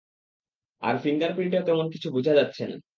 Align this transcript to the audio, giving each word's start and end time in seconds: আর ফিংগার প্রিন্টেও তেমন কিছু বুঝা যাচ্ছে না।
আর 0.81 0.95
ফিংগার 0.97 1.31
প্রিন্টেও 1.35 1.63
তেমন 1.63 1.85
কিছু 1.91 2.07
বুঝা 2.11 2.33
যাচ্ছে 2.35 2.63
না। 2.67 2.77